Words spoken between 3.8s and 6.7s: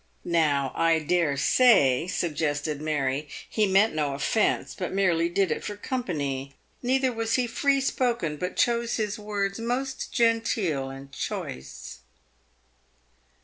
no offence, but merely did it for company.